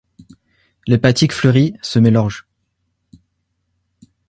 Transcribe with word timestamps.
L’hépatique 0.87 1.31
fleurit, 1.31 1.75
semez 1.83 2.09
l’orge. 2.09 2.47